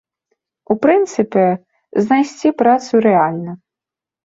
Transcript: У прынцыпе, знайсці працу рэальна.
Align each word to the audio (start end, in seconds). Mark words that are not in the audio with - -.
У 0.73 0.77
прынцыпе, 0.85 1.43
знайсці 2.07 2.55
працу 2.65 2.93
рэальна. 3.09 3.51